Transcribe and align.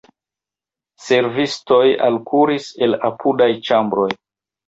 Servistoj 1.07 1.83
alkuris 2.09 2.67
el 2.87 2.97
apudaj 3.11 3.51
ĉambroj. 3.69 4.09